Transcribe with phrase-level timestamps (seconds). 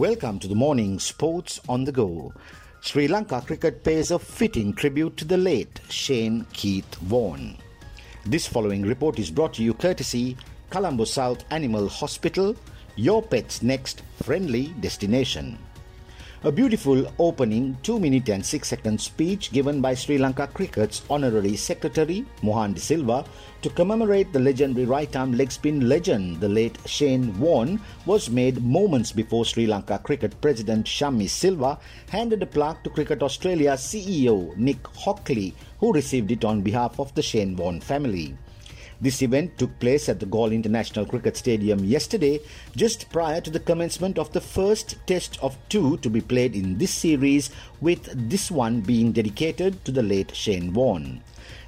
[0.00, 2.32] Welcome to the morning Sports on the Go.
[2.80, 7.58] Sri Lanka cricket pays a fitting tribute to the late Shane Keith Warne.
[8.24, 10.38] This following report is brought to you courtesy
[10.70, 12.56] Colombo South Animal Hospital,
[12.96, 15.58] your pet's next friendly destination.
[16.42, 21.54] A beautiful opening 2 minute and 6 second speech given by Sri Lanka Cricket's Honorary
[21.54, 23.26] Secretary Mohan De Silva
[23.60, 28.64] to commemorate the legendary right arm leg spin legend, the late Shane Warne, was made
[28.64, 34.56] moments before Sri Lanka Cricket President Shammi Silva handed a plaque to Cricket Australia CEO
[34.56, 38.34] Nick Hockley, who received it on behalf of the Shane Warne family.
[39.02, 42.38] This event took place at the Galle International Cricket Stadium yesterday,
[42.76, 46.76] just prior to the commencement of the first test of two to be played in
[46.76, 47.48] this series,
[47.80, 51.22] with this one being dedicated to the late Shane Warne.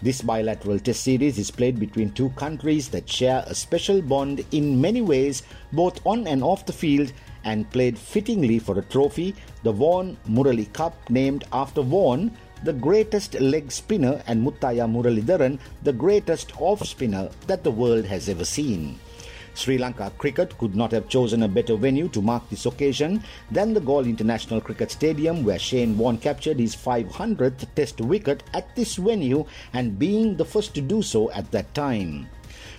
[0.00, 4.80] This bilateral test series is played between two countries that share a special bond in
[4.80, 7.12] many ways, both on and off the field,
[7.44, 12.30] and played fittingly for a trophy, the Warne Murali Cup, named after Warne,
[12.64, 18.28] the greatest leg spinner, and Muthaiya Muralidharan, the greatest off spinner that the world has
[18.28, 18.98] ever seen.
[19.54, 23.74] Sri Lanka Cricket could not have chosen a better venue to mark this occasion than
[23.74, 28.94] the Galle International Cricket Stadium, where Shane Warne captured his 500th Test wicket at this
[28.94, 32.28] venue and being the first to do so at that time.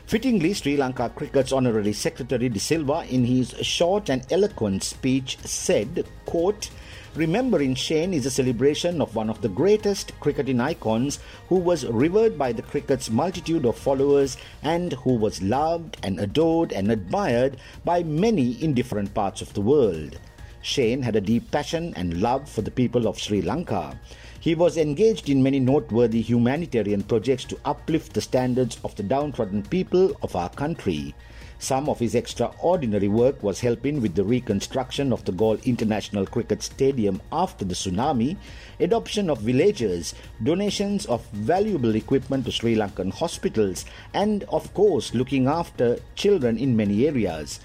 [0.05, 6.05] Fittingly, Sri Lanka Cricket's Honorary Secretary De Silva, in his short and eloquent speech, said,
[6.25, 6.69] quote,
[7.15, 12.37] Remembering Shane is a celebration of one of the greatest cricketing icons who was revered
[12.37, 18.03] by the cricket's multitude of followers and who was loved and adored and admired by
[18.03, 20.19] many in different parts of the world.
[20.61, 23.99] Shane had a deep passion and love for the people of Sri Lanka.
[24.39, 29.63] He was engaged in many noteworthy humanitarian projects to uplift the standards of the downtrodden
[29.63, 31.15] people of our country.
[31.61, 36.63] Some of his extraordinary work was helping with the reconstruction of the Galle International Cricket
[36.63, 38.37] Stadium after the tsunami,
[38.79, 43.83] adoption of villagers, donations of valuable equipment to Sri Lankan hospitals,
[44.13, 47.59] and of course looking after children in many areas.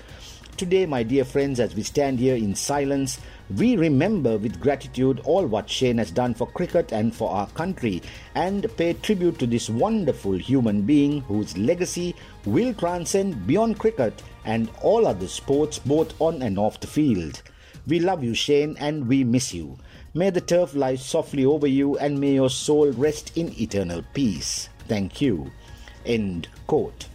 [0.57, 3.19] Today, my dear friends, as we stand here in silence,
[3.57, 8.01] we remember with gratitude all what Shane has done for cricket and for our country
[8.37, 14.71] and pay tribute to this wonderful human being whose legacy will transcend beyond cricket and
[14.81, 17.43] all other sports, both on and off the field.
[17.89, 19.77] We love you, Shane, and we miss you.
[20.15, 24.69] May the turf lie softly over you and may your soul rest in eternal peace.
[24.87, 25.51] Thank you.
[26.07, 27.09] End quote.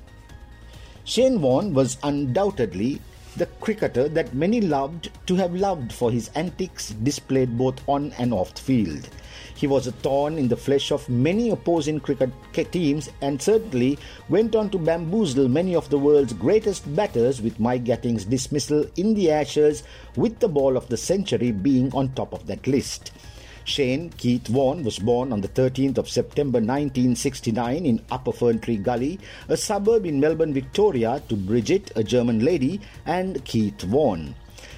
[1.06, 3.02] Shane Warne was undoubtedly
[3.38, 8.34] the cricketer that many loved to have loved for his antics displayed both on and
[8.34, 9.09] off the field.
[9.56, 14.56] He was a thorn in the flesh of many opposing cricket teams and certainly went
[14.56, 19.29] on to bamboozle many of the world's greatest batters with Mike Gatting's dismissal in the
[19.31, 19.84] Ashes
[20.16, 23.11] with the ball of the century being on top of that list.
[23.69, 29.19] Shane Keith Warne was born on the 13th of September 1969 in Upper Ferntree Gully,
[29.47, 34.34] a suburb in Melbourne, Victoria, to Brigitte, a German lady, and Keith Warne.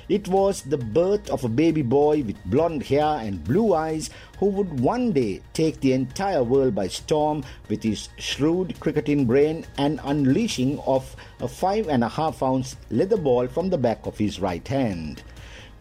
[0.09, 4.09] It was the birth of a baby boy with blonde hair and blue eyes
[4.39, 9.65] who would one day take the entire world by storm with his shrewd cricketing brain
[9.77, 14.17] and unleashing of a five and a half ounce leather ball from the back of
[14.17, 15.23] his right hand.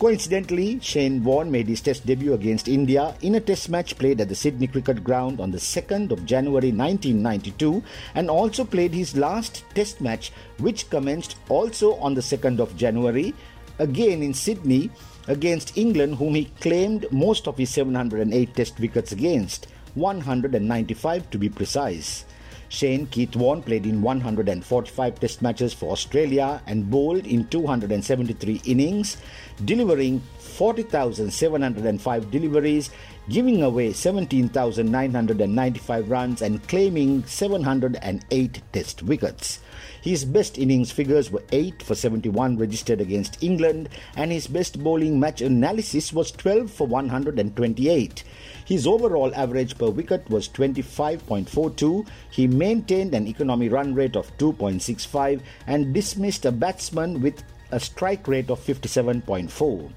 [0.00, 4.30] Coincidentally, Shane Warne made his test debut against India in a test match played at
[4.30, 7.82] the Sydney Cricket Ground on the 2nd of January 1992
[8.14, 13.34] and also played his last test match which commenced also on the 2nd of January
[13.78, 14.90] again in Sydney
[15.28, 21.50] against England whom he claimed most of his 708 test wickets against, 195 to be
[21.50, 22.24] precise.
[22.70, 29.16] Shane Keith Warne played in 145 test matches for Australia and bowled in 273 innings,
[29.64, 32.90] delivering 40,705 deliveries,
[33.28, 39.58] giving away 17,995 runs and claiming 708 test wickets.
[40.02, 45.20] His best innings figures were 8 for 71 registered against England, and his best bowling
[45.20, 48.24] match analysis was 12 for 128.
[48.64, 52.06] His overall average per wicket was 25.42.
[52.30, 58.28] He maintained an economy run rate of 2.65 and dismissed a batsman with a strike
[58.28, 59.90] rate of 57.4.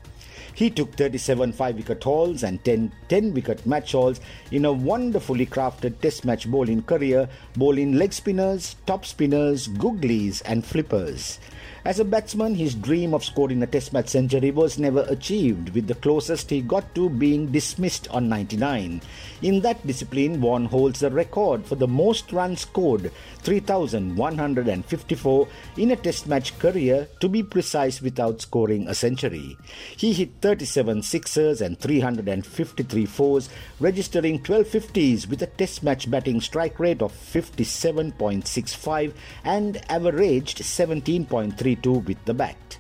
[0.56, 4.22] He took 37 5 wicket hauls and 10 10 wicket match hauls
[4.52, 10.64] in a wonderfully crafted test match bowling career, bowling leg spinners, top spinners, googlies, and
[10.64, 11.40] flippers.
[11.86, 15.88] As a batsman, his dream of scoring a Test match century was never achieved, with
[15.88, 19.02] the closest he got to being dismissed on 99.
[19.42, 25.98] In that discipline, Warne holds the record for the most runs scored, 3,154, in a
[25.98, 29.58] Test match career, to be precise, without scoring a century.
[29.98, 33.50] He hit 37 sixers and 353 fours,
[33.82, 39.12] registering 12 50s with a Test match batting strike rate of 57.65
[39.44, 42.78] and averaged 17.3 with the bat.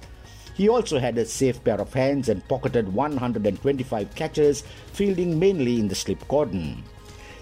[0.56, 4.62] He also had a safe pair of hands and pocketed 125 catches,
[4.94, 6.84] fielding mainly in the slip cordon.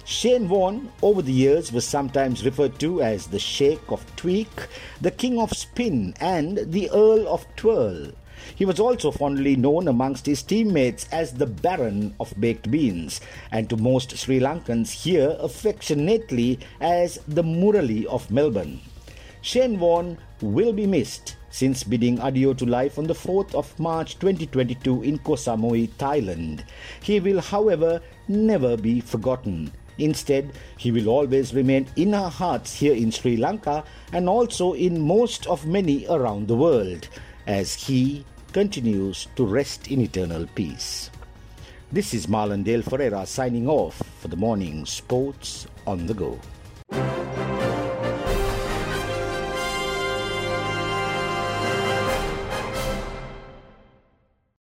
[0.06, 4.68] Shane Warne, over the years, was sometimes referred to as the Sheikh of Tweak,
[5.00, 8.12] the King of Spin, and the Earl of Twirl.
[8.56, 13.22] He was also fondly known amongst his teammates as the Baron of Baked Beans,
[13.52, 18.82] and to most Sri Lankans here affectionately as the Murali of Melbourne.
[19.44, 24.20] Shane Warne will be missed since bidding adieu to life on the 4th of March
[24.20, 26.64] 2022 in Koh Samui, Thailand.
[27.02, 29.72] He will, however, never be forgotten.
[29.98, 33.84] Instead, he will always remain in our hearts here in Sri Lanka
[34.14, 37.10] and also in most of many around the world
[37.48, 38.24] as he
[38.54, 41.10] continues to rest in eternal peace.
[41.92, 46.40] This is Marlon Dale Ferreira signing off for the morning Sports on the Go.